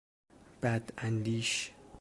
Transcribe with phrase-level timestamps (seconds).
[0.63, 1.71] بد اندیش